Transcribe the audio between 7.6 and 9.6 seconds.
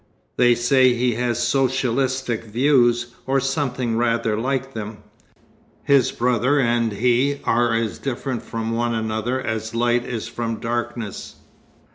as different from one another